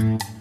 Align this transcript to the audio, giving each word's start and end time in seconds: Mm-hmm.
Mm-hmm. 0.00 0.39